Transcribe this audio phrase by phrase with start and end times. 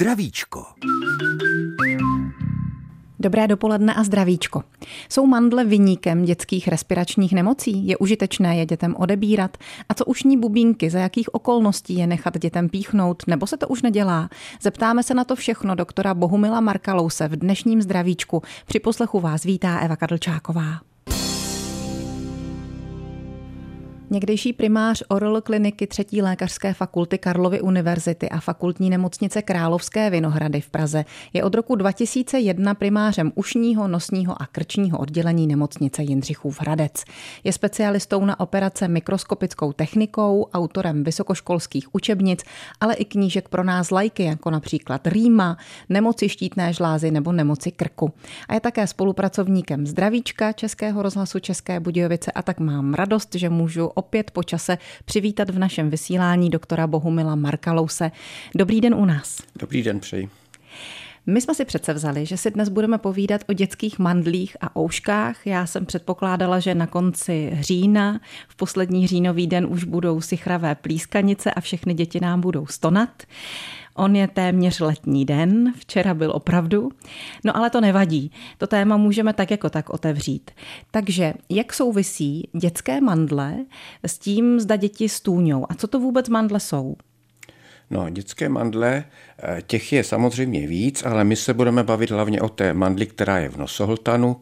[0.00, 0.66] Zdravíčko.
[3.18, 4.62] Dobré dopoledne a zdravíčko.
[5.08, 7.86] Jsou mandle vyníkem dětských respiračních nemocí?
[7.86, 9.56] Je užitečné je dětem odebírat?
[9.88, 13.82] A co ušní bubínky, za jakých okolností je nechat dětem píchnout, nebo se to už
[13.82, 14.28] nedělá?
[14.62, 18.42] Zeptáme se na to všechno doktora Bohumila Markalouse v dnešním zdravíčku.
[18.66, 20.80] Při poslechu vás vítá Eva Kadlčáková.
[24.12, 30.70] Někdejší primář ORL kliniky třetí lékařské fakulty Karlovy univerzity a fakultní nemocnice Královské Vinohrady v
[30.70, 37.04] Praze je od roku 2001 primářem ušního, nosního a krčního oddělení nemocnice Jindřichův Hradec.
[37.44, 42.42] Je specialistou na operace mikroskopickou technikou, autorem vysokoškolských učebnic,
[42.80, 45.56] ale i knížek pro nás lajky, jako například Rýma,
[45.88, 48.12] nemoci štítné žlázy nebo nemoci krku.
[48.48, 53.90] A je také spolupracovníkem Zdravíčka Českého rozhlasu České Budějovice a tak mám radost, že můžu
[54.00, 58.10] opět po čase přivítat v našem vysílání doktora Bohumila Markalouse.
[58.54, 59.42] Dobrý den u nás.
[59.56, 60.28] Dobrý den, přeji.
[61.26, 65.46] My jsme si přece vzali, že si dnes budeme povídat o dětských mandlích a ouškách.
[65.46, 71.50] Já jsem předpokládala, že na konci října, v poslední říjnový den už budou sichravé plískanice
[71.50, 73.22] a všechny děti nám budou stonat.
[74.00, 76.90] On je téměř letní den, včera byl opravdu,
[77.44, 78.32] no ale to nevadí.
[78.58, 80.50] To téma můžeme tak jako tak otevřít.
[80.90, 83.56] Takže jak souvisí dětské mandle
[84.06, 86.96] s tím, zda děti stůňou a co to vůbec mandle jsou?
[87.90, 89.04] No, dětské mandle,
[89.38, 93.38] eh, těch je samozřejmě víc, ale my se budeme bavit hlavně o té mandli, která
[93.38, 94.36] je v nosohltanu,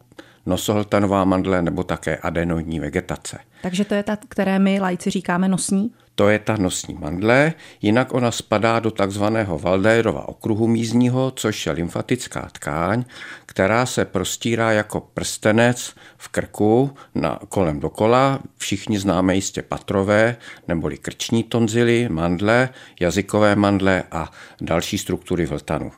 [0.46, 3.38] nosohltanová mandle nebo také adenoidní vegetace.
[3.62, 5.90] Takže to je ta, které my lajci říkáme nosní?
[6.18, 7.52] To je ta nosní mandle,
[7.82, 13.04] jinak ona spadá do takzvaného Valdérova okruhu mízního, což je lymfatická tkáň,
[13.46, 18.40] která se prostírá jako prstenec v krku na, kolem dokola.
[18.56, 20.36] Všichni známe jistě patrové,
[20.68, 22.68] neboli krční tonzily, mandle,
[23.00, 25.92] jazykové mandle a další struktury vltanu.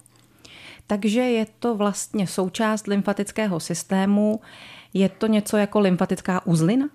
[0.86, 4.40] Takže je to vlastně součást lymfatického systému.
[4.94, 6.88] Je to něco jako lymfatická uzlina?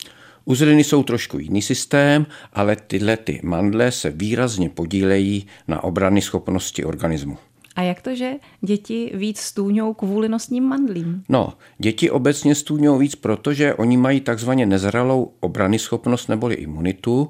[0.46, 6.86] Uzliny jsou trošku jiný systém, ale tyhle ty mandle se výrazně podílejí na obrany schopnosti
[6.86, 7.38] organismu.
[7.76, 11.24] A jak to, že děti víc stůňou kvůli nosním mandlím?
[11.30, 17.30] No, děti obecně stůňou víc, protože oni mají takzvaně nezralou obrany schopnost neboli imunitu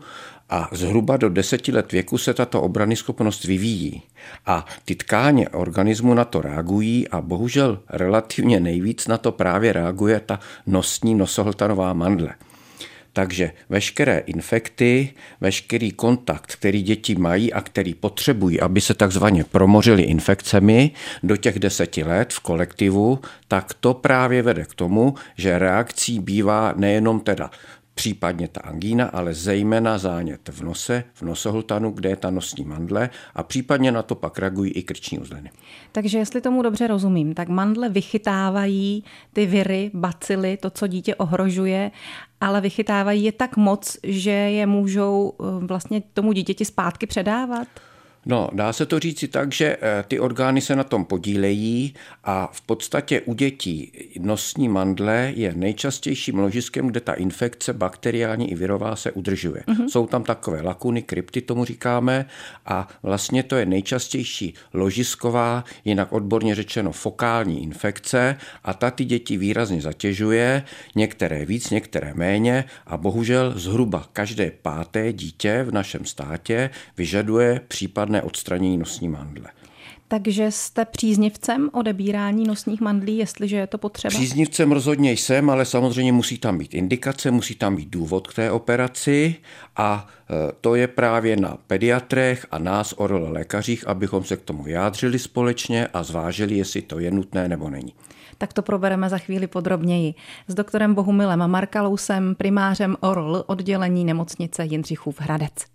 [0.50, 4.02] a zhruba do deseti let věku se tato obrany schopnost vyvíjí.
[4.46, 10.22] A ty tkáně organismu na to reagují a bohužel relativně nejvíc na to právě reaguje
[10.26, 12.36] ta nosní nosohltanová mandle.
[13.16, 20.04] Takže veškeré infekty, veškerý kontakt, který děti mají a který potřebují, aby se takzvaně promořili
[20.04, 20.92] infekcemi
[21.24, 26.74] do těch deseti let v kolektivu, tak to právě vede k tomu, že reakcí bývá
[26.76, 27.52] nejenom teda
[27.96, 33.10] případně ta angína, ale zejména zánět v nose, v nosohltanu, kde je ta nosní mandle
[33.36, 35.52] a případně na to pak reagují i krční uzliny.
[35.92, 41.92] Takže jestli tomu dobře rozumím, tak mandle vychytávají ty viry, bacily, to, co dítě ohrožuje,
[42.42, 47.68] ale vychytávají je tak moc, že je můžou eh, vlastně tomu dítěti zpátky předávat?
[48.26, 51.94] No, dá se to říci tak, že eh, ty orgány se na tom podílejí
[52.24, 58.56] a v podstatě u dětí nosní mandle je nejčastějším ložiskem, kde ta infekce bakteriální i
[58.56, 59.64] virová se udržuje.
[59.68, 59.88] Uh-huh.
[59.88, 62.26] Jsou tam takové lakuny, krypty tomu říkáme
[62.66, 69.38] a vlastně to je nejčastější ložisková, jinak odborně řečeno fokální infekce a ta ty děti
[69.38, 70.64] výrazně zatěžuje,
[70.96, 78.15] některé víc, některé méně a bohužel zhruba každé páté dítě v našem státě vyžaduje případné
[78.16, 79.46] případné odstranění nosní mandle.
[80.08, 84.10] Takže jste příznivcem odebírání nosních mandlí, jestliže je to potřeba?
[84.10, 88.52] Příznivcem rozhodně jsem, ale samozřejmě musí tam být indikace, musí tam být důvod k té
[88.52, 89.36] operaci
[89.76, 94.64] a e, to je právě na pediatrech a nás, orol lékařích, abychom se k tomu
[94.64, 97.94] vyjádřili společně a zvážili, jestli to je nutné nebo není.
[98.38, 100.14] Tak to probereme za chvíli podrobněji.
[100.48, 105.75] S doktorem Bohumilem Markalousem, primářem ORL oddělení nemocnice Jindřichův Hradec.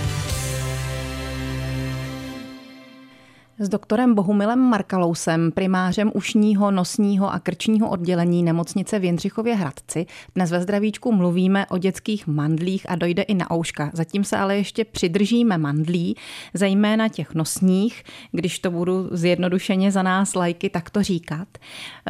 [3.61, 10.05] S doktorem Bohumilem Markalousem, primářem ušního, nosního a krčního oddělení nemocnice v Jindřichově Hradci,
[10.35, 13.91] dnes ve zdravíčku mluvíme o dětských mandlích a dojde i na ouška.
[13.93, 16.15] Zatím se ale ještě přidržíme mandlí,
[16.53, 21.47] zejména těch nosních, když to budu zjednodušeně za nás lajky takto říkat.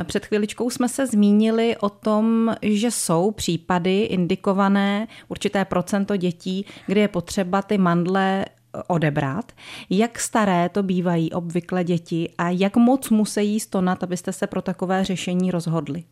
[0.04, 7.02] Před chviličkou jsme se zmínili o tom, že jsou případy indikované určité procento dětí, kde
[7.02, 8.46] je potřeba ty mandle
[8.88, 9.52] odebrat.
[9.90, 15.04] Jak staré to bývají obvykle děti a jak moc musí stonat, abyste se pro takové
[15.04, 16.04] řešení rozhodli?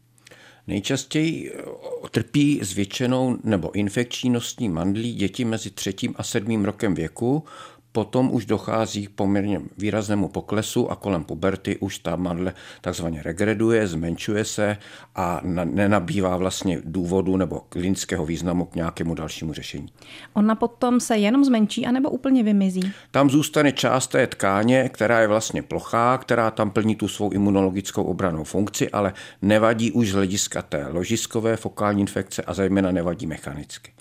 [0.68, 1.64] Nejčastěji eh,
[2.12, 7.44] trpí zvětšenou nebo infekční nosní mandlí děti mezi třetím a sedmým rokem věku,
[7.92, 13.88] Potom už dochází k poměrně výraznému poklesu a kolem puberty už ta mandle takzvaně regreduje,
[13.88, 14.78] zmenšuje se
[15.16, 19.88] a nenabývá vlastně důvodu nebo klinického významu k nějakému dalšímu řešení.
[20.34, 22.94] Ona potom se jenom zmenší anebo úplně vymizí?
[23.12, 28.04] Tam zůstane část té tkáně, která je vlastně plochá, která tam plní tu svou imunologickou
[28.04, 33.92] obranou funkci, ale nevadí už z hlediska té ložiskové fokální infekce a zejména nevadí mechanicky.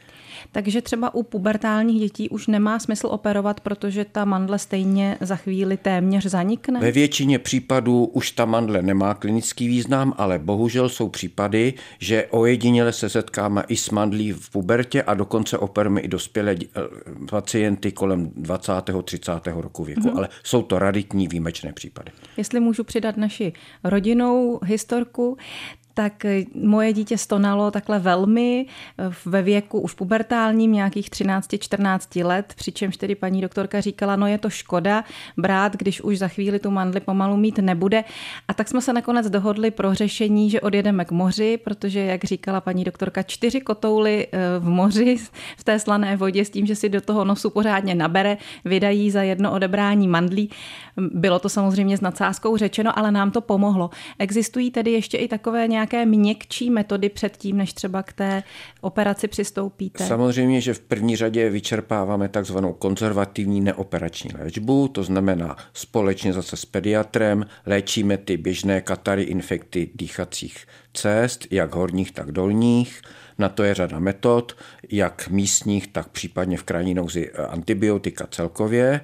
[0.52, 5.76] Takže třeba u pubertálních dětí už nemá smysl operovat, protože ta mandle stejně za chvíli
[5.76, 6.80] téměř zanikne?
[6.80, 12.92] Ve většině případů už ta mandle nemá klinický význam, ale bohužel jsou případy, že ojediněle
[12.92, 16.66] se setkáme i s mandlí v pubertě a dokonce operujeme i dospělé eh,
[17.30, 18.72] pacienty kolem 20.
[19.04, 19.32] 30.
[19.46, 20.16] roku věku, mm-hmm.
[20.16, 22.12] ale jsou to raditní výjimečné případy.
[22.36, 23.52] Jestli můžu přidat naši
[23.84, 25.36] rodinnou historku,
[25.98, 28.66] tak moje dítě stonalo takhle velmi
[29.26, 34.50] ve věku už pubertálním, nějakých 13-14 let, přičemž tedy paní doktorka říkala, no je to
[34.50, 35.04] škoda
[35.36, 38.04] brát, když už za chvíli tu mandli pomalu mít nebude.
[38.48, 42.60] A tak jsme se nakonec dohodli pro řešení, že odjedeme k moři, protože, jak říkala
[42.60, 45.16] paní doktorka, čtyři kotouly eh, v moři
[45.56, 49.22] v té slané vodě s tím, že si do toho nosu pořádně nabere, vydají za
[49.22, 50.50] jedno odebrání mandlí.
[50.96, 53.90] Bylo to samozřejmě s nadsázkou řečeno, ale nám to pomohlo.
[54.18, 58.43] Existují tedy ještě i takové nějaké nějaké měkčí metody předtím, než třeba k té
[58.81, 60.06] operaci přistoupíte?
[60.06, 66.64] Samozřejmě, že v první řadě vyčerpáváme takzvanou konzervativní neoperační léčbu, to znamená společně zase s
[66.64, 73.02] pediatrem léčíme ty běžné katary infekty dýchacích cest, jak horních, tak dolních.
[73.38, 74.56] Na to je řada metod,
[74.90, 79.00] jak místních, tak případně v krajní nouzi antibiotika celkově.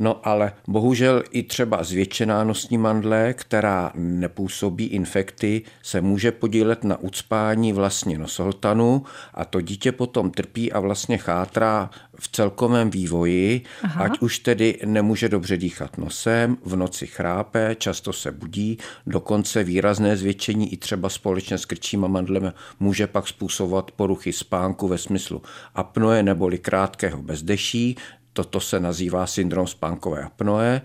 [0.00, 6.96] No ale bohužel i třeba zvětšená nosní mandle, která nepůsobí infekty, se může podílet na
[6.96, 9.02] ucpání vlastně nosohltanu
[9.34, 14.04] a to dítě potom trpí a vlastně chátrá v celkovém vývoji, Aha.
[14.04, 20.16] ať už tedy nemůže dobře dýchat nosem, v noci chrápe, často se budí, dokonce výrazné
[20.16, 25.42] zvětšení i třeba společně s krčíma mandlem může pak způsobovat poruchy spánku ve smyslu
[25.74, 27.96] apnoe neboli krátkého bezdeší,
[28.40, 30.82] Toto se nazývá syndrom spánkové apnoe.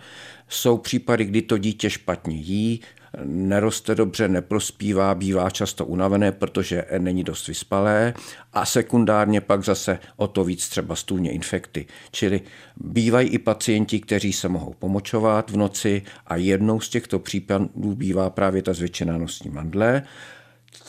[0.49, 2.81] Jsou případy, kdy to dítě špatně jí,
[3.23, 8.13] neroste dobře, neprospívá, bývá často unavené, protože není dost vyspalé
[8.53, 11.85] a sekundárně pak zase o to víc třeba stůlně infekty.
[12.11, 12.41] Čili
[12.77, 18.29] bývají i pacienti, kteří se mohou pomočovat v noci a jednou z těchto případů bývá
[18.29, 20.03] právě ta zvětšená nosní mandle.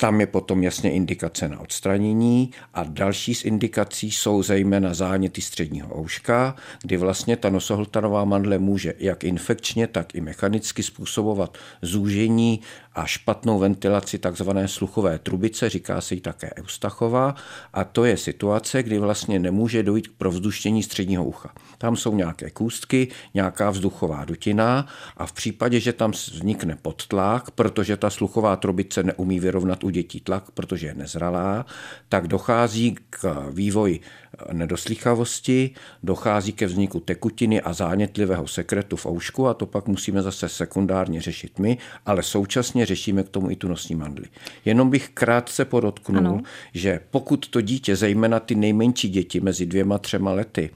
[0.00, 5.98] Tam je potom jasně indikace na odstranění a další z indikací jsou zejména záněty středního
[5.98, 12.60] ouška, kdy vlastně ta nosohltanová mandle může jak infekčně, tak i mechanicky způsobovat zúžení
[12.94, 17.34] a špatnou ventilaci takzvané sluchové trubice, říká se jí také Eustachova,
[17.72, 21.52] a to je situace, kdy vlastně nemůže dojít k provzduštění středního ucha.
[21.78, 24.86] Tam jsou nějaké kůstky, nějaká vzduchová dutina
[25.16, 30.20] a v případě, že tam vznikne podtlak, protože ta sluchová trubice neumí vyrovnat u dětí
[30.20, 31.66] tlak, protože je nezralá,
[32.08, 34.00] tak dochází k vývoji
[34.52, 35.70] nedoslýchavosti,
[36.02, 41.20] dochází ke vzniku tekutiny a zánětlivého sekretu v oušku a to pak musíme zase sekundárně
[41.20, 44.26] řešit my, ale současně řešíme k tomu i tu nosní mandly.
[44.64, 46.42] Jenom bych krátce podotknul, ano.
[46.74, 50.70] že pokud to dítě, zejména ty nejmenší děti mezi dvěma, třema lety,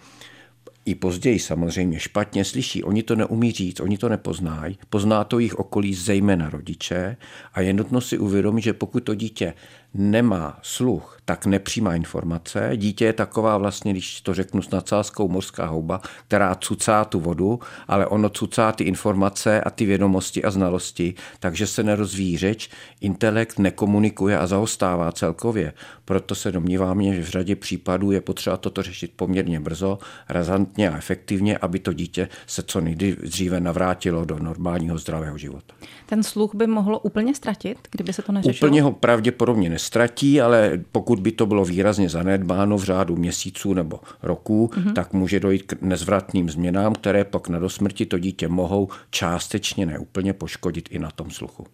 [0.85, 2.85] i později samozřejmě špatně slyší.
[2.85, 4.79] Oni to neumí říct, oni to nepoznají.
[4.91, 7.17] Pozná to jich okolí, zejména rodiče.
[7.55, 9.55] A je nutno si uvědomit, že pokud to dítě
[9.95, 12.71] nemá sluch, tak nepřijímá informace.
[12.77, 17.61] Dítě je taková vlastně, když to řeknu s nadsázkou, mořská houba, která cucá tu vodu,
[17.89, 22.71] ale ono cucá ty informace a ty vědomosti a znalosti, takže se nerozvíjí řeč,
[23.01, 25.73] intelekt nekomunikuje a zaostává celkově.
[26.05, 30.97] Proto se domnívám, že v řadě případů je potřeba toto řešit poměrně brzo, razantně a
[30.97, 35.75] efektivně, aby to dítě se co nejdříve navrátilo do normálního zdravého života.
[36.07, 38.69] Ten sluch by mohlo úplně ztratit, kdyby se to neřešilo?
[38.69, 44.00] Úplně ho pravděpodobně nestratí, ale pokud by to bylo výrazně zanedbáno v řádu měsíců nebo
[44.23, 44.93] roků, mm-hmm.
[44.93, 50.33] tak může dojít k nezvratným změnám, které pak na dosmrti to dítě mohou částečně neúplně
[50.33, 51.67] poškodit i na tom sluchu.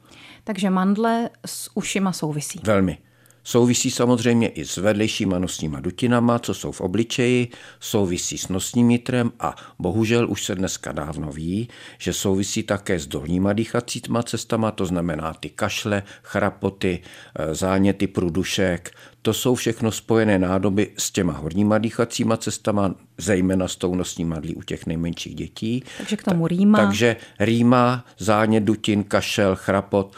[0.45, 2.61] Takže mandle s ušima souvisí.
[2.65, 2.99] Velmi.
[3.47, 7.49] Souvisí samozřejmě i s vedlejšíma nosníma dutinama, co jsou v obličeji,
[7.81, 13.07] souvisí s nosním jitrem a bohužel už se dneska dávno ví, že souvisí také s
[13.07, 17.03] dolníma dýchacíma cestama, to znamená ty kašle, chrapoty,
[17.35, 18.91] e, záněty průdušek,
[19.27, 24.55] to jsou všechno spojené nádoby s těma horníma dýchacíma cestama, zejména s tou nosní madlí
[24.55, 25.83] u těch nejmenších dětí.
[25.99, 26.79] Takže k tomu rýma.
[26.79, 30.17] Takže rýma, zánět dutin, kašel, chrapot,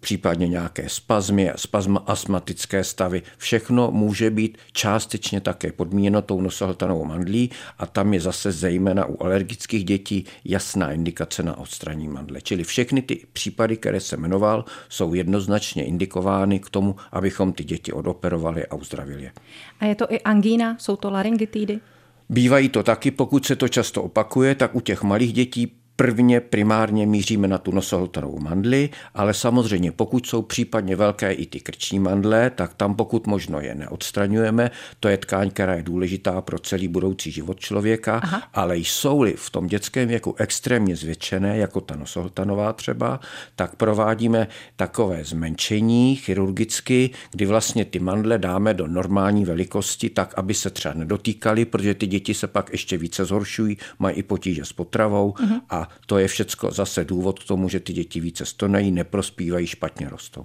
[0.00, 3.22] případně nějaké spazmy, spazma, astmatické stavy.
[3.36, 9.22] Všechno může být částečně také podmíněno tou nosohltanovou mandlí a tam je zase zejména u
[9.22, 12.40] alergických dětí jasná indikace na odstranění mandle.
[12.40, 17.92] Čili všechny ty případy, které se jmenoval, jsou jednoznačně indikovány k tomu, abychom ty děti
[17.92, 19.32] odoperovali a uzdravili je.
[19.80, 20.76] A je to i angína?
[20.78, 21.80] Jsou to laryngitidy?
[22.28, 27.06] Bývají to taky, pokud se to často opakuje, tak u těch malých dětí Prvně primárně
[27.06, 32.50] míříme na tu nosohltanovou mandli, ale samozřejmě pokud jsou případně velké i ty krční mandle,
[32.50, 34.70] tak tam pokud možno je neodstraňujeme.
[35.00, 38.42] To je tkáň, která je důležitá pro celý budoucí život člověka, Aha.
[38.54, 43.20] ale jsou-li v tom dětském věku extrémně zvětšené, jako ta nosohltanová třeba,
[43.56, 50.54] tak provádíme takové zmenšení chirurgicky, kdy vlastně ty mandle dáme do normální velikosti, tak aby
[50.54, 54.72] se třeba nedotýkaly, protože ty děti se pak ještě více zhoršují, mají i potíže s
[54.72, 55.60] potravou uh-huh.
[55.70, 60.08] a to je všecko zase důvod k tomu, že ty děti více stonají, neprospívají, špatně
[60.08, 60.44] rostou.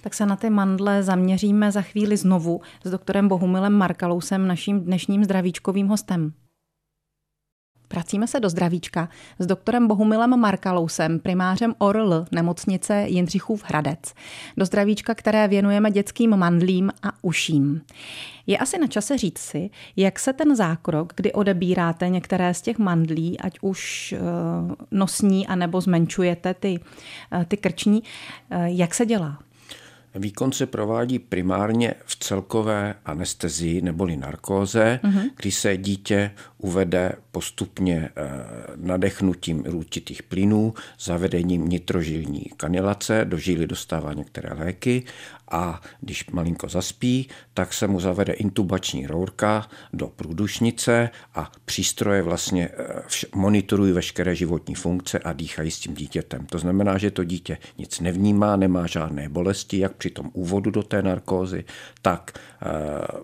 [0.00, 5.24] Tak se na ty mandle zaměříme za chvíli znovu s doktorem Bohumilem Markalousem, naším dnešním
[5.24, 6.32] zdravíčkovým hostem.
[7.94, 9.08] Vracíme se do zdravíčka
[9.38, 14.14] s doktorem Bohumilem Markalousem, primářem ORL nemocnice Jindřichův Hradec.
[14.56, 17.80] Do zdravíčka, které věnujeme dětským mandlím a uším.
[18.46, 22.78] Je asi na čase říct si, jak se ten zákrok, kdy odebíráte některé z těch
[22.78, 26.80] mandlí, ať už uh, nosní, anebo zmenšujete ty,
[27.36, 29.38] uh, ty krční, uh, jak se dělá?
[30.14, 35.30] Výkon se provádí primárně v celkové anestezii neboli narkóze, uh-huh.
[35.36, 36.30] kdy se dítě
[36.64, 38.22] uvede postupně eh,
[38.76, 45.04] nadechnutím určitých plynů, zavedením nitrožilní kanilace, do žíly dostává některé léky
[45.50, 52.68] a když malinko zaspí, tak se mu zavede intubační rourka do průdušnice a přístroje vlastně
[52.68, 53.02] eh,
[53.34, 56.46] monitorují veškeré životní funkce a dýchají s tím dítětem.
[56.46, 60.82] To znamená, že to dítě nic nevnímá, nemá žádné bolesti, jak při tom úvodu do
[60.82, 61.64] té narkózy,
[62.02, 62.68] tak eh,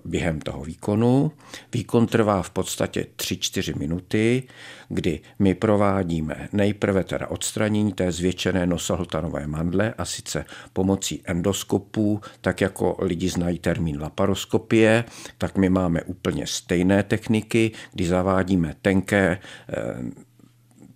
[0.04, 1.32] během toho výkonu.
[1.72, 4.42] Výkon trvá v podstatě 3-4 minuty,
[4.88, 12.60] kdy my provádíme nejprve teda odstranění té zvětšené nosohltanové mandle a sice pomocí endoskopů, tak
[12.60, 15.04] jako lidi znají termín laparoskopie,
[15.38, 19.76] tak my máme úplně stejné techniky, kdy zavádíme tenké eh,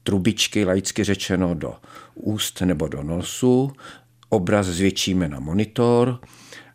[0.03, 1.75] trubičky, laicky řečeno, do
[2.15, 3.73] úst nebo do nosu,
[4.29, 6.21] obraz zvětšíme na monitor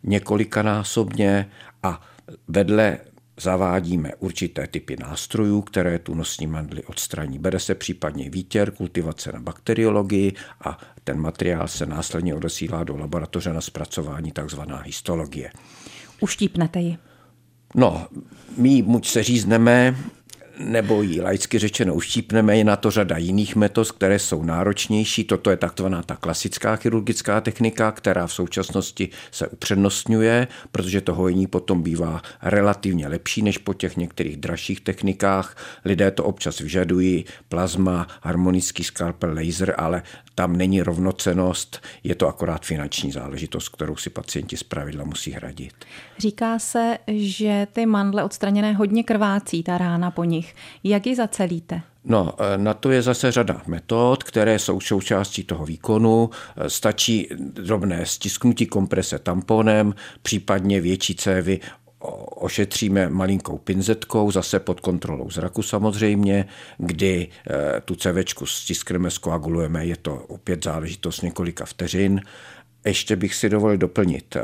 [0.02, 1.50] několikanásobně
[1.82, 2.02] a
[2.48, 2.98] vedle
[3.40, 7.38] zavádíme určité typy nástrojů, které tu nosní mandly odstraní.
[7.38, 10.32] Bere se případně výtěr, kultivace na bakteriologii
[10.64, 15.52] a ten materiál se následně odesílá do laboratoře na zpracování, takzvaná histologie.
[16.20, 16.98] Uštípnete ji?
[17.74, 18.06] No,
[18.56, 19.96] my muď se řízneme,
[20.64, 25.24] nebo ji laicky řečeno uštípneme, je na to řada jiných metod, které jsou náročnější.
[25.24, 31.46] Toto je takzvaná ta klasická chirurgická technika, která v současnosti se upřednostňuje, protože to hojení
[31.46, 35.56] potom bývá relativně lepší než po těch některých dražších technikách.
[35.84, 40.02] Lidé to občas vyžadují, plazma, harmonický skalpel, laser, ale
[40.34, 45.74] tam není rovnocenost, je to akorát finanční záležitost, kterou si pacienti pravidla musí hradit.
[46.20, 50.54] Říká se, že ty mandle odstraněné hodně krvácí, ta rána po nich.
[50.84, 51.82] Jak ji zacelíte?
[52.04, 56.30] No, e, na to je zase řada metod, které jsou součástí toho výkonu.
[56.56, 61.60] E, stačí drobné stisknutí komprese tamponem, případně větší cévy
[62.36, 66.46] ošetříme malinkou pinzetkou, zase pod kontrolou zraku samozřejmě,
[66.78, 67.28] kdy
[67.76, 72.20] e, tu cevečku stiskneme, skoagulujeme, je to opět záležitost několika vteřin.
[72.84, 74.36] Ještě bych si dovolil doplnit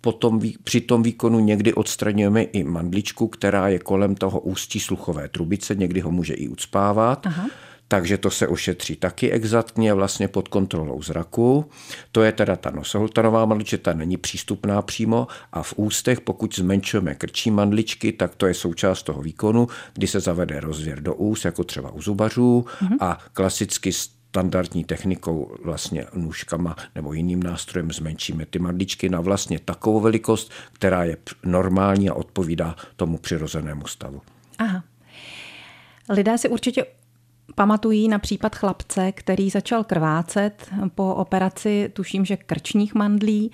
[0.00, 5.74] Potom při tom výkonu někdy odstraňujeme i mandličku, která je kolem toho ústí sluchové trubice,
[5.74, 7.26] někdy ho může i ucpávat.
[7.26, 7.46] Aha.
[7.88, 11.70] Takže to se ošetří taky exaktně vlastně pod kontrolou zraku.
[12.12, 17.14] To je teda ta nosohltanová mandlička, ta není přístupná přímo a v ústech, pokud zmenšujeme
[17.14, 21.64] krčí mandličky, tak to je součást toho výkonu, kdy se zavede rozvěr do úst, jako
[21.64, 22.96] třeba u zubařů uh-huh.
[23.00, 23.92] a klasicky
[24.28, 31.04] standardní technikou, vlastně nůžkama nebo jiným nástrojem zmenšíme ty mandličky na vlastně takovou velikost, která
[31.04, 34.22] je normální a odpovídá tomu přirozenému stavu.
[34.58, 34.84] Aha.
[36.08, 36.86] Lidé si určitě
[37.54, 43.52] pamatují na případ chlapce, který začal krvácet po operaci, tuším, že krčních mandlí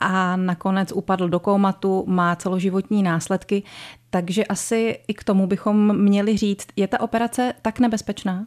[0.00, 3.62] a nakonec upadl do koumatu, má celoživotní následky,
[4.10, 8.46] takže asi i k tomu bychom měli říct, je ta operace tak nebezpečná?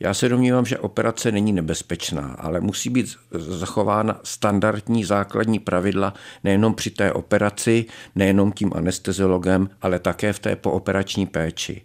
[0.00, 6.74] Já se domnívám, že operace není nebezpečná, ale musí být zachována standardní základní pravidla nejenom
[6.74, 7.84] při té operaci,
[8.14, 11.82] nejenom tím anesteziologem, ale také v té pooperační péči.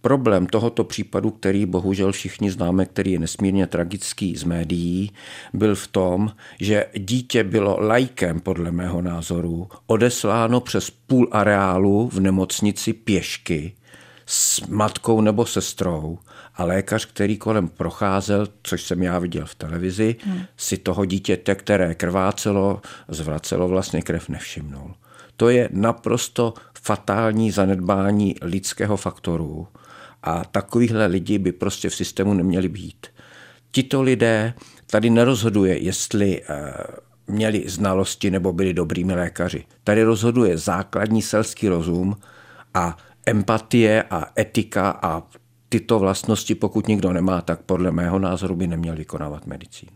[0.00, 5.12] Problém tohoto případu, který bohužel všichni známe, který je nesmírně tragický z médií,
[5.52, 12.20] byl v tom, že dítě bylo lajkem, podle mého názoru, odesláno přes půl areálu v
[12.20, 13.74] nemocnici pěšky
[14.34, 16.18] s matkou nebo sestrou
[16.54, 20.40] a lékař, který kolem procházel, což jsem já viděl v televizi, hmm.
[20.56, 24.94] si toho dítěte, které krvácelo, zvracelo vlastně krev, nevšimnul.
[25.36, 29.68] To je naprosto fatální zanedbání lidského faktoru
[30.22, 33.06] a takovýhle lidi by prostě v systému neměli být.
[33.70, 34.54] Tito lidé
[34.86, 36.72] tady nerozhoduje, jestli eh,
[37.26, 39.64] měli znalosti nebo byli dobrými lékaři.
[39.84, 42.16] Tady rozhoduje základní selský rozum
[42.74, 45.22] a empatie a etika a
[45.68, 49.92] tyto vlastnosti, pokud nikdo nemá, tak podle mého názoru by neměl vykonávat medicínu.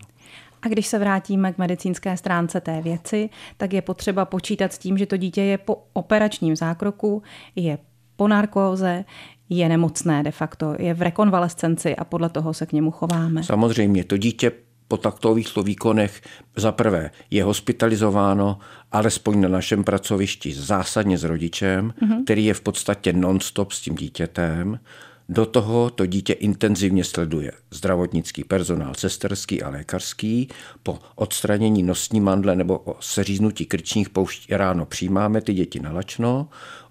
[0.62, 4.98] A když se vrátíme k medicínské stránce té věci, tak je potřeba počítat s tím,
[4.98, 7.22] že to dítě je po operačním zákroku,
[7.56, 7.78] je
[8.16, 9.04] po narkóze,
[9.48, 13.42] je nemocné de facto, je v rekonvalescenci a podle toho se k němu chováme.
[13.42, 14.52] Samozřejmě, to dítě
[14.88, 16.22] po taktových výkonech
[16.56, 18.58] za prvé je hospitalizováno
[18.92, 22.24] alespoň na našem pracovišti zásadně s rodičem, mm-hmm.
[22.24, 24.80] který je v podstatě non-stop s tím dítětem.
[25.28, 30.48] Do toho to dítě intenzivně sleduje zdravotnický personál, sesterský a lékařský.
[30.82, 36.48] Po odstranění nosní mandle nebo o seříznutí krčních pouští ráno přijímáme ty děti na lačno,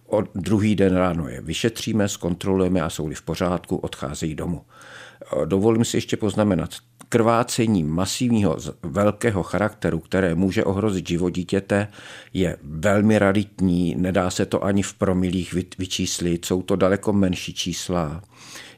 [0.08, 4.62] o druhý den ráno je vyšetříme, zkontrolujeme a jsou-li v pořádku, odcházejí domů.
[5.46, 6.70] Dovolím si ještě poznamenat,
[7.10, 11.88] krvácení masivního velkého charakteru, které může ohrozit život dítěte,
[12.34, 18.22] je velmi raritní, nedá se to ani v promilích vyčíslit, jsou to daleko menší čísla.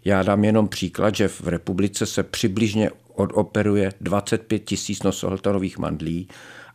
[0.06, 6.28] Já dám jenom příklad, že v republice se přibližně odoperuje 25 tisíc nosohltanových mandlí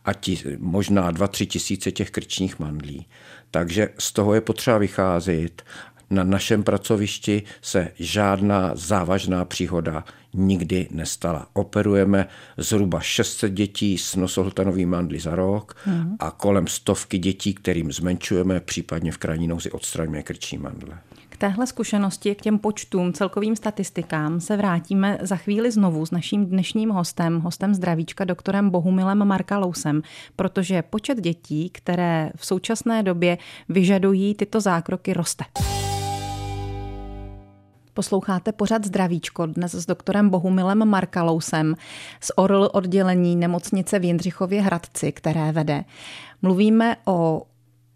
[0.05, 3.07] a ti, možná 2-3 tisíce těch krčních mandlí.
[3.51, 5.63] Takže z toho je potřeba vycházet
[6.13, 10.03] na našem pracovišti se žádná závažná příhoda
[10.33, 11.47] nikdy nestala.
[11.53, 12.27] Operujeme
[12.57, 16.15] zhruba 600 dětí s nosohltanovým mandly za rok mm.
[16.19, 20.97] a kolem stovky dětí, kterým zmenšujeme, případně v krajní nouzi odstraňujeme krční mandle.
[21.29, 26.45] K téhle zkušenosti, k těm počtům, celkovým statistikám se vrátíme za chvíli znovu s naším
[26.45, 30.01] dnešním hostem, hostem zdravíčka, doktorem Bohumilem Markalousem,
[30.35, 33.37] protože počet dětí, které v současné době
[33.69, 35.43] vyžadují tyto zákroky, roste.
[37.93, 41.75] Posloucháte pořad Zdravíčko dnes s doktorem Bohumilem Markalousem
[42.21, 45.83] z ORL oddělení nemocnice v Jindřichově Hradci, které vede.
[46.41, 47.41] Mluvíme o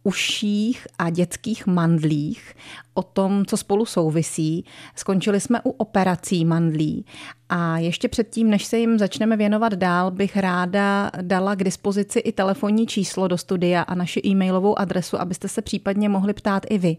[0.03, 2.55] uších a dětských mandlích,
[2.97, 4.65] o tom, co spolu souvisí.
[4.95, 7.05] Skončili jsme u operací mandlí
[7.49, 12.31] a ještě předtím, než se jim začneme věnovat dál, bych ráda dala k dispozici i
[12.31, 16.97] telefonní číslo do studia a naši e-mailovou adresu, abyste se případně mohli ptát i vy.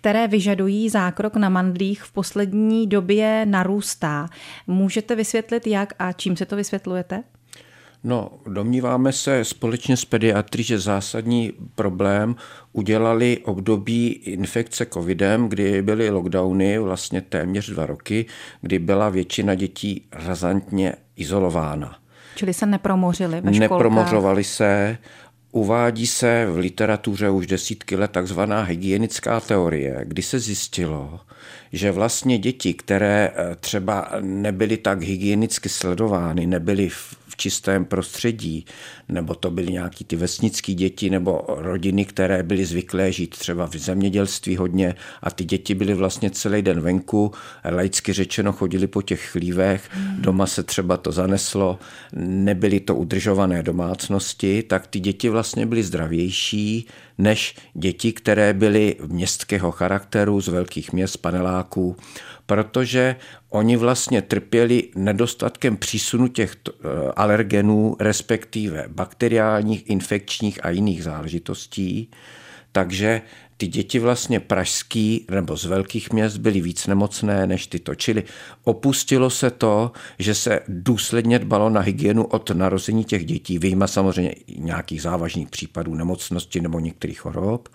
[0.00, 4.28] které vyžadují zákrok na mandlích v poslední době narůstá.
[4.66, 7.22] Můžete vysvětlit, jak a čím se to vysvětlujete?
[8.04, 12.36] No, domníváme se společně s pediatry, že zásadní problém
[12.72, 18.26] udělali období infekce covidem, kdy byly lockdowny vlastně téměř dva roky,
[18.60, 21.96] kdy byla většina dětí razantně izolována.
[22.36, 23.60] Čili se nepromořili ve školkách?
[23.60, 24.98] Nepromořovali se,
[25.56, 31.20] Uvádí se v literatuře už desítky let takzvaná hygienická teorie, kdy se zjistilo,
[31.72, 38.64] že vlastně děti, které eh, třeba nebyly tak hygienicky sledovány, nebyly v čistém prostředí,
[39.08, 43.76] nebo to byly nějaký ty vesnické děti nebo rodiny, které byly zvyklé žít třeba v
[43.76, 47.32] zemědělství hodně a ty děti byly vlastně celý den venku,
[47.64, 50.22] laicky řečeno chodili po těch chlívech, hmm.
[50.22, 51.78] doma se třeba to zaneslo,
[52.16, 56.86] nebyly to udržované domácnosti, tak ty děti vlastně byly zdravější
[57.18, 61.65] než děti, které byly městského charakteru z velkých měst, paneláků
[62.46, 63.16] protože
[63.50, 66.72] oni vlastně trpěli nedostatkem přísunu těch eh,
[67.16, 72.10] alergenů, respektive bakteriálních, infekčních a jiných záležitostí.
[72.72, 73.22] Takže
[73.56, 77.94] ty děti vlastně pražský nebo z velkých měst byly víc nemocné než tyto.
[77.94, 78.22] Čili
[78.64, 84.34] opustilo se to, že se důsledně dbalo na hygienu od narození těch dětí, vyjma samozřejmě
[84.58, 87.68] nějakých závažných případů nemocnosti nebo některých chorob.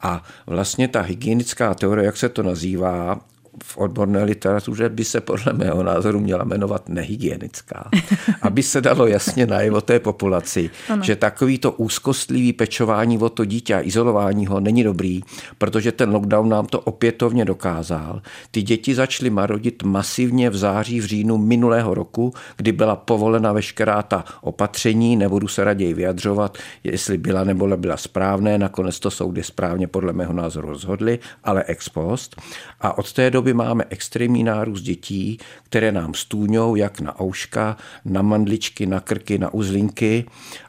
[0.00, 3.20] A vlastně ta hygienická teorie, jak se to nazývá,
[3.62, 7.90] v odborné literatuře by se podle mého názoru měla jmenovat nehygienická.
[8.42, 11.02] Aby se dalo jasně najevo té populaci, ano.
[11.02, 15.20] že takovýto úzkostlivý pečování o to dítě a izolování ho není dobrý,
[15.58, 18.22] protože ten lockdown nám to opětovně dokázal.
[18.50, 24.02] Ty děti začaly marodit masivně v září, v říjnu minulého roku, kdy byla povolena veškerá
[24.02, 29.86] ta opatření, nebudu se raději vyjadřovat, jestli byla nebo nebyla správné, nakonec to soudy správně
[29.86, 32.36] podle mého názoru rozhodly, ale ex post.
[32.80, 38.22] A od té doby máme extrémní nárůst dětí, které nám stůňou jak na ouška, na
[38.22, 40.24] mandličky, na krky, na uzlinky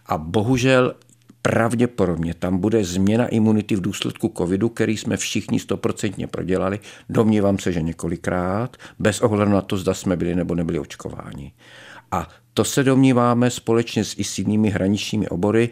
[0.05, 0.95] a bohužel
[1.41, 6.79] pravděpodobně tam bude změna imunity v důsledku covidu, který jsme všichni stoprocentně prodělali.
[7.09, 11.51] Domnívám se, že několikrát, bez ohledu na to, zda jsme byli nebo nebyli očkováni.
[12.11, 15.69] A to se domníváme společně s i s jinými hraničními obory,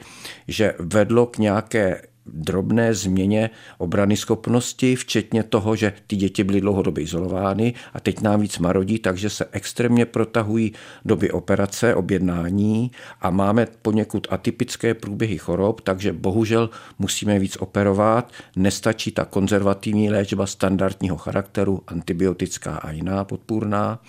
[0.47, 7.03] že vedlo k nějaké drobné změně obrany schopnosti, včetně toho, že ty děti byly dlouhodobě
[7.03, 10.73] izolovány a teď nám víc marodí, takže se extrémně protahují
[11.05, 18.31] doby operace, objednání a máme poněkud atypické průběhy chorob, takže bohužel musíme víc operovat.
[18.55, 23.99] Nestačí ta konzervativní léčba standardního charakteru, antibiotická a jiná podpůrná.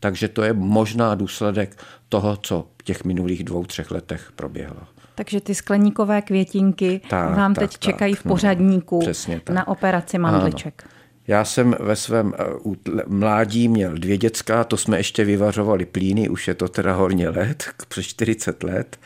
[0.00, 4.97] Takže to je možná důsledek toho, co v těch minulých dvou, třech letech proběhlo.
[5.18, 9.68] Takže ty skleníkové květinky tak, vám tak, teď tak, čekají v no, pořadníku no, na
[9.68, 10.82] operaci mandliček.
[10.84, 10.92] Ano.
[11.26, 16.48] Já jsem ve svém eh, mládí měl dvě dětská, to jsme ještě vyvařovali plíny, už
[16.48, 18.96] je to teda horně let, přes 40 let.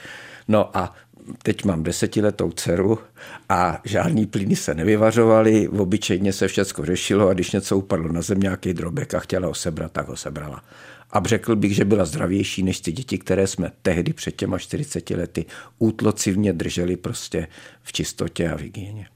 [0.49, 0.95] No a
[1.43, 2.99] teď mám desetiletou dceru
[3.49, 8.41] a žádný plíny se nevyvařovaly, obyčejně se všechno řešilo a když něco upadlo na zem,
[8.41, 10.63] nějaký drobek a chtěla ho sebrat, tak ho sebrala
[11.13, 15.11] a řekl bych, že byla zdravější než ty děti, které jsme tehdy před těma 40
[15.11, 15.45] lety
[15.79, 17.49] útlocivně drželi prostě
[17.83, 19.09] v čistotě a v hygieně.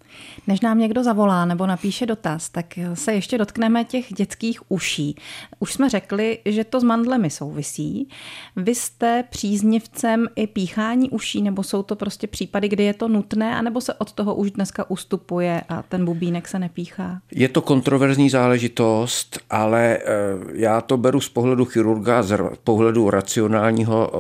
[0.47, 5.17] Než nám někdo zavolá nebo napíše dotaz, tak se ještě dotkneme těch dětských uší.
[5.59, 8.09] Už jsme řekli, že to s mandlemi souvisí.
[8.57, 13.57] Vy jste příznivcem i píchání uší, nebo jsou to prostě případy, kdy je to nutné,
[13.57, 17.21] anebo se od toho už dneska ustupuje a ten bubínek se nepíchá?
[17.31, 20.03] Je to kontroverzní záležitost, ale eh,
[20.53, 24.11] já to beru z pohledu chirurga, z pohledu racionálního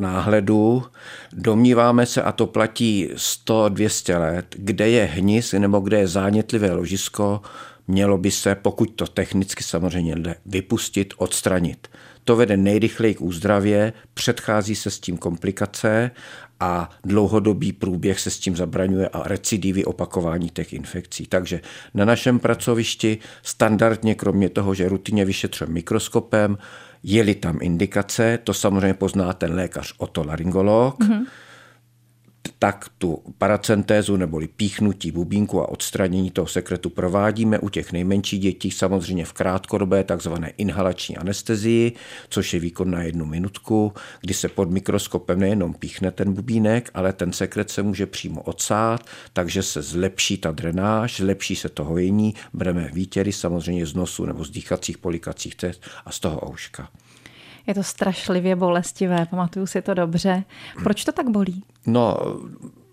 [0.00, 0.82] náhledu.
[1.32, 7.40] Domníváme se, a to platí 100-200 let, kde je hnis nebo kde je zánětlivé ložisko,
[7.88, 11.88] mělo by se, pokud to technicky samozřejmě jde, vypustit, odstranit.
[12.24, 16.10] To vede nejrychleji k úzdravě, předchází se s tím komplikace
[16.60, 21.26] a dlouhodobý průběh se s tím zabraňuje a recidivy opakování těch infekcí.
[21.26, 21.60] Takže
[21.94, 26.58] na našem pracovišti standardně, kromě toho, že rutině vyšetřujeme mikroskopem,
[27.02, 31.24] je-li tam indikace, to samozřejmě pozná ten lékař otolaryngolog, mm-hmm
[32.58, 38.70] tak tu paracentézu neboli píchnutí bubínku a odstranění toho sekretu provádíme u těch nejmenších dětí
[38.70, 41.92] samozřejmě v krátkodobé takzvané inhalační anestezii,
[42.28, 47.12] což je výkon na jednu minutku, kdy se pod mikroskopem nejenom píchne ten bubínek, ale
[47.12, 49.00] ten sekret se může přímo odsát,
[49.32, 54.44] takže se zlepší ta drenáž, zlepší se to hojení, bereme výtěry samozřejmě z nosu nebo
[54.44, 56.88] z dýchacích polikacích cest a z toho ouška.
[57.66, 60.44] Je to strašlivě bolestivé, pamatuju si to dobře.
[60.82, 61.64] Proč to tak bolí?
[61.86, 62.16] No,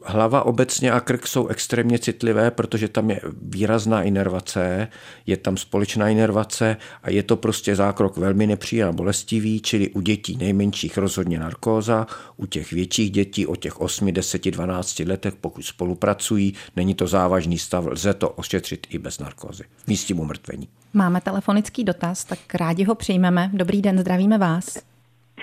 [0.06, 4.88] hlava obecně a krk jsou extrémně citlivé, protože tam je výrazná inervace,
[5.26, 10.38] je tam společná inervace a je to prostě zákrok velmi nepříjemný bolestivý, čili u dětí
[10.38, 16.54] nejmenších rozhodně narkóza, u těch větších dětí o těch 8, 10, 12 letech, pokud spolupracují,
[16.76, 20.68] není to závažný stav, lze to ošetřit i bez narkózy, místním umrtvení.
[20.94, 23.50] Máme telefonický dotaz, tak rádi ho přijmeme.
[23.54, 24.91] Dobrý den, zdravíme vás.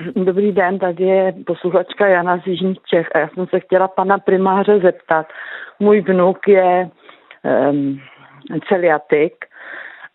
[0.01, 4.19] Dobrý den, tady je posluchačka Jana z Jižních Čech a já jsem se chtěla pana
[4.19, 5.27] primáře zeptat.
[5.81, 6.91] Můj vnuk je
[7.71, 8.01] um,
[8.69, 9.45] celiatik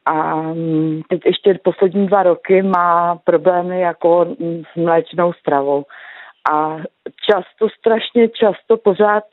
[0.05, 4.35] a mm, teď ještě poslední dva roky má problémy jako
[4.73, 5.83] s mléčnou stravou.
[6.51, 6.77] A
[7.29, 9.23] často, strašně často pořád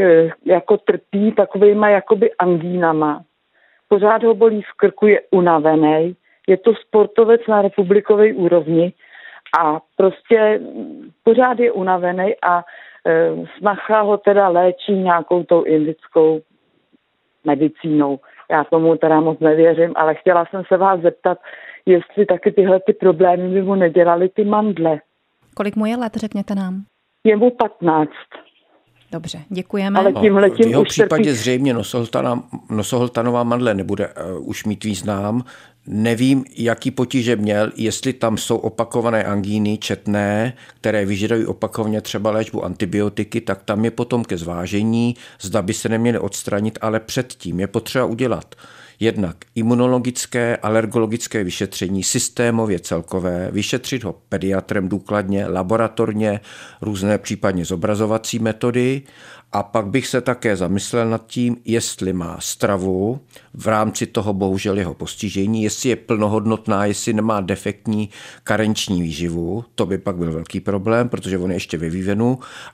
[0.00, 3.22] e, jako trpí takovýma jakoby angínama.
[3.88, 6.16] Pořád ho bolí v krku, je unavený.
[6.48, 8.92] Je to sportovec na republikové úrovni
[9.60, 10.60] a prostě
[11.22, 12.64] pořád je unavený a e,
[13.58, 16.40] snacha ho teda léčí nějakou tou indickou
[17.44, 18.20] medicínou.
[18.50, 21.38] Já tomu teda moc nevěřím, ale chtěla jsem se vás zeptat,
[21.86, 25.00] jestli taky tyhle ty problémy by mu nedělaly ty mandle.
[25.54, 26.82] Kolik mu je let, řekněte nám?
[27.24, 28.10] Je mu 15.
[29.12, 29.98] Dobře, děkujeme.
[29.98, 31.36] Ale tímhle tím v jeho případě trpí...
[31.36, 31.74] zřejmě
[32.70, 35.42] nosohltanová mandle nebude uh, už mít význam.
[35.86, 42.64] Nevím, jaký potíže měl, jestli tam jsou opakované angíny četné, které vyžadují opakovaně třeba léčbu
[42.64, 47.66] antibiotiky, tak tam je potom ke zvážení, zda by se neměly odstranit, ale předtím je
[47.66, 48.54] potřeba udělat
[49.00, 56.40] jednak imunologické, alergologické vyšetření, systémově celkové, vyšetřit ho pediatrem důkladně, laboratorně,
[56.80, 59.02] různé případně zobrazovací metody
[59.54, 63.20] a pak bych se také zamyslel nad tím, jestli má stravu
[63.54, 68.10] v rámci toho bohužel jeho postižení, jestli je plnohodnotná, jestli nemá defektní
[68.44, 71.88] karenční výživu, to by pak byl velký problém, protože on je ještě ve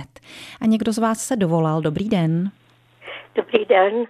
[0.63, 1.81] A někdo z vás se dovolal.
[1.81, 2.51] Dobrý den.
[3.35, 4.05] Dobrý den,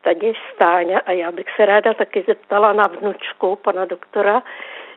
[0.00, 4.42] tady Stáňa a já bych se ráda taky zeptala na vnučku pana doktora.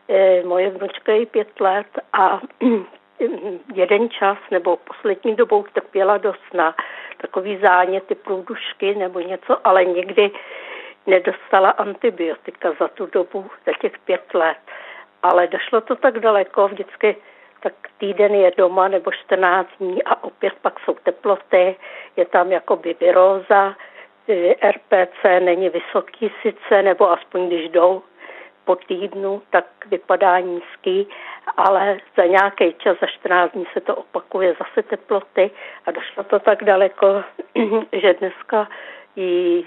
[0.08, 2.40] Eh, moje vnučka je pět let a
[3.74, 6.74] jeden čas nebo poslední dobou trpěla do sna
[7.20, 10.30] takový záněty průdušky nebo něco, ale někdy
[11.06, 14.58] nedostala antibiotika za tu dobu, za těch pět let.
[15.22, 17.16] Ale došlo to tak daleko, vždycky
[17.60, 21.76] tak týden je doma nebo 14 dní a opět pak jsou teploty,
[22.16, 23.74] je tam jakoby viróza,
[24.70, 28.02] RPC není vysoký sice, nebo aspoň když jdou
[28.68, 31.08] po týdnu, tak vypadá nízký,
[31.56, 35.50] ale za nějaký čas, za 14 dní se to opakuje zase teploty
[35.86, 37.24] a došlo to tak daleko,
[37.92, 38.68] že dneska
[39.16, 39.66] jí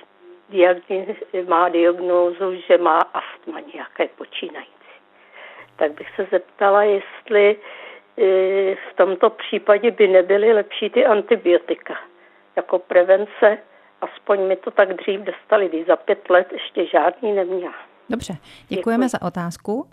[1.48, 4.94] má diagnózu, že má astma nějaké počínající.
[5.76, 7.58] Tak bych se zeptala, jestli e,
[8.76, 11.98] v tomto případě by nebyly lepší ty antibiotika
[12.56, 13.58] jako prevence.
[14.02, 17.91] Aspoň mi to tak dřív dostali, když za pět let ještě žádný neměla.
[18.10, 18.38] Dobře,
[18.70, 19.12] děkujeme Děkuji.
[19.12, 19.88] za otázku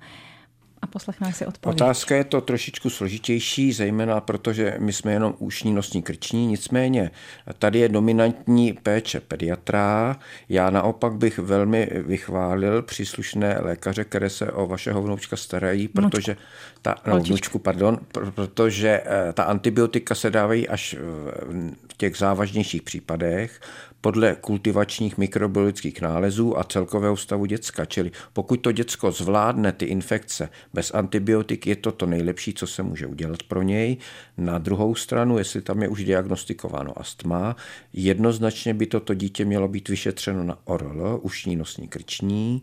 [0.82, 1.80] a poslechneme si odpověď.
[1.80, 7.10] Otázka je to trošičku složitější, zejména protože my jsme jenom ušní nosní krční, nicméně
[7.58, 10.16] tady je dominantní péče pediatra.
[10.48, 16.36] Já naopak bych velmi vychválil příslušné lékaře, které se o vašeho vnoučka starají, protože
[16.82, 17.98] ta, no, vnučku, pardon,
[18.34, 20.96] protože eh, ta antibiotika se dávají až
[21.88, 23.60] v těch závažnějších případech
[24.00, 27.84] podle kultivačních mikrobiologických nálezů a celkového stavu děcka.
[27.84, 32.82] Čili pokud to děcko zvládne ty infekce bez antibiotik, je to to nejlepší, co se
[32.82, 33.96] může udělat pro něj.
[34.36, 37.56] Na druhou stranu, jestli tam je už diagnostikováno astma,
[37.92, 42.62] jednoznačně by toto dítě mělo být vyšetřeno na ORL, ušní nosní krční,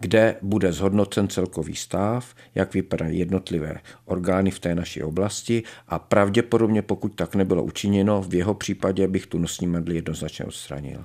[0.00, 6.82] kde bude zhodnocen celkový stav, jak vypadají jednotlivé orgány v té naší oblasti a pravděpodobně,
[6.82, 11.04] pokud tak nebylo učiněno, v jeho případě bych tu nosní medli jednoznačně odstranil.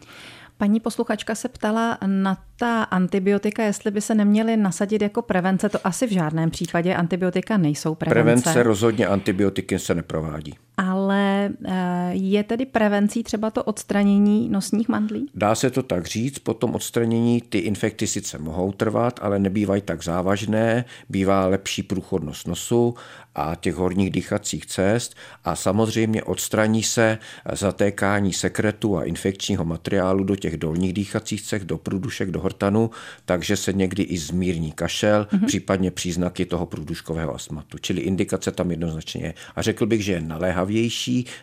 [0.57, 5.69] Paní posluchačka se ptala na ta antibiotika, jestli by se neměly nasadit jako prevence.
[5.69, 8.23] To asi v žádném případě antibiotika nejsou prevence.
[8.23, 10.53] Prevence rozhodně antibiotiky se neprovádí.
[11.03, 15.29] Ale eh, je tedy prevencí třeba to odstranění nosních mandlí?
[15.35, 19.81] Dá se to tak říct, po tom odstranění ty infekty sice mohou trvat, ale nebývají
[19.81, 22.95] tak závažné, bývá lepší průchodnost nosu
[23.35, 27.17] a těch horních dýchacích cest a samozřejmě odstraní se
[27.53, 32.89] zatékání sekretu a infekčního materiálu do těch dolních dýchacích cest, do průdušek, do hortanu,
[33.25, 35.45] takže se někdy i zmírní kašel, mm-hmm.
[35.45, 37.77] případně příznaky toho průduškového astmatu.
[37.77, 39.33] Čili indikace tam jednoznačně je.
[39.55, 40.92] A řekl bych, že je naléhavější,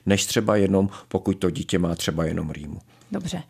[0.06, 2.78] než třeba jenom, pokud to dítě má třeba jenom rýmu.
[3.12, 3.42] Dobře.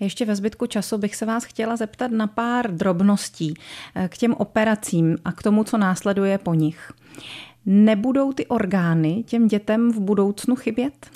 [0.00, 3.54] Ještě ve zbytku času bych se vás chtěla zeptat na pár drobností
[3.94, 6.92] eh, k těm operacím a k tomu, co následuje po nich.
[7.66, 11.06] Nebudou ty orgány těm dětem v budoucnu chybět?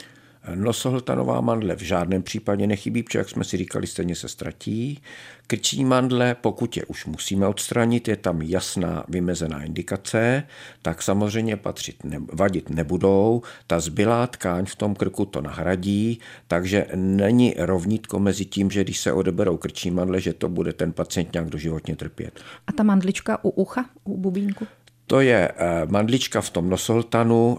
[0.54, 5.02] Nosohltanová mandle v žádném případě nechybí, protože jak jsme si říkali, stejně se ztratí.
[5.46, 10.42] Krční mandle, pokud je už musíme odstranit, je tam jasná vymezená indikace,
[10.82, 13.42] tak samozřejmě patřit ne, vadit nebudou.
[13.66, 18.98] Ta zbylá tkáň v tom krku to nahradí, takže není rovnítko mezi tím, že když
[18.98, 22.40] se odeberou krční mandle, že to bude ten pacient nějak doživotně trpět.
[22.66, 24.66] A ta mandlička u ucha, u bubínku?
[25.06, 27.58] To je eh, mandlička v tom nosohltanu,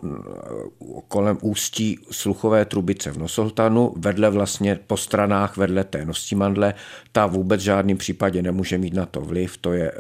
[1.08, 6.74] kolem ústí sluchové trubice v nosohltanu, vedle vlastně po stranách, vedle té nosí mandle.
[7.12, 9.96] Ta vůbec v žádném případě nemůže mít na to vliv, to je eh,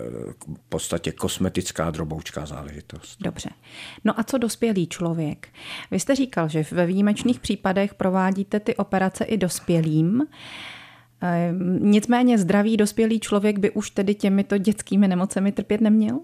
[0.48, 3.18] v podstatě kosmetická droboučká záležitost.
[3.22, 3.50] Dobře.
[4.04, 5.48] No a co dospělý člověk?
[5.92, 10.24] Vy jste říkal, že ve výjimečných případech provádíte ty operace i dospělým.
[11.22, 16.20] Ehm, nicméně zdravý dospělý člověk by už tedy těmito dětskými nemocemi trpět neměl?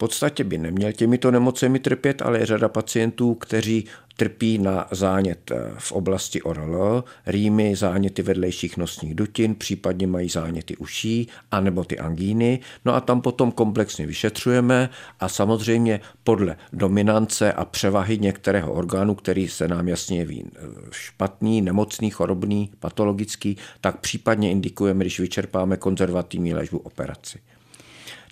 [0.00, 3.84] Podstatě by neměl těmito nemocemi trpět, ale je řada pacientů, kteří
[4.16, 10.76] trpí na zánět eh, v oblasti ORL, rýmy, záněty vedlejších nosních dutin, případně mají záněty
[10.76, 12.60] uší, anebo ty angíny.
[12.84, 14.88] No a tam potom komplexně vyšetřujeme
[15.20, 20.60] a samozřejmě podle dominance a převahy některého orgánu, který se nám jasně jeví eh,
[20.90, 27.38] špatný, nemocný, chorobný, patologický, tak případně indikujeme, když vyčerpáme konzervativní léčbu operaci.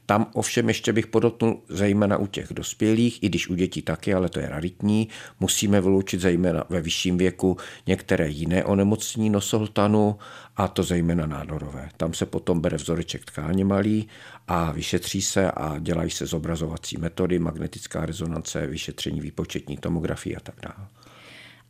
[0.08, 4.28] Tam ovšem ještě bych podotknul zejména u těch dospělých, i když u dětí taky, ale
[4.28, 5.08] to je raritní,
[5.40, 10.18] musíme vyloučit zejména ve vyšším věku některé jiné onemocnění nosohltanu
[10.56, 11.88] a to zejména nádorové.
[11.96, 14.08] Tam se potom bere vzoreček tkáně malý
[14.48, 20.54] a vyšetří se a dělají se zobrazovací metody, magnetická rezonance, vyšetření výpočetní tomografie a tak
[20.62, 20.88] dále.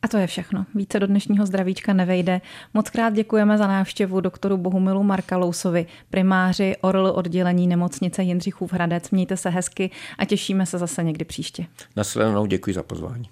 [0.01, 0.65] A to je všechno.
[0.75, 2.41] Více do dnešního zdravíčka nevejde.
[2.73, 9.09] Moc krát děkujeme za návštěvu doktoru Bohumilu Markalousovi, primáři ORL oddělení nemocnice Jindřichův Hradec.
[9.11, 11.65] Mějte se hezky a těšíme se zase někdy příště.
[11.95, 13.29] Nasledanou děkuji za pozvání.